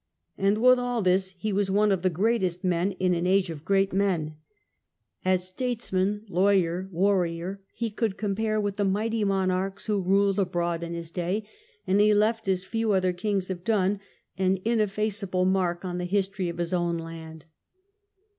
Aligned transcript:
And 0.35 0.57
with 0.57 0.79
all 0.79 1.03
this, 1.03 1.35
he 1.37 1.53
was 1.53 1.69
one 1.69 1.91
of 1.91 2.01
the 2.01 2.09
greatest 2.09 2.63
men 2.63 2.93
in 2.93 3.13
an 3.13 3.27
age 3.27 3.51
of 3.51 3.63
great 3.63 3.93
men. 3.93 4.35
As 5.23 5.47
statesman, 5.47 6.25
lawyer, 6.27 6.89
warrior, 6.91 7.61
he 7.71 7.91
could 7.91 8.17
compare 8.17 8.59
with 8.59 8.77
the 8.77 8.83
mighty 8.83 9.23
monarchs 9.23 9.85
who 9.85 10.01
ruled 10.01 10.39
abroad 10.39 10.81
in 10.81 10.95
his 10.95 11.11
day, 11.11 11.43
and 11.85 12.01
he 12.01 12.15
left, 12.15 12.47
as 12.47 12.63
few 12.63 12.93
other 12.93 13.13
kings 13.13 13.47
have 13.49 13.63
done, 13.63 13.99
an 14.39 14.57
ineffaceable 14.65 15.45
mark 15.45 15.85
on 15.85 15.99
the 15.99 16.05
history 16.05 16.49
of 16.49 16.57
his 16.57 16.73
own 16.73 16.97
land. 16.97 17.45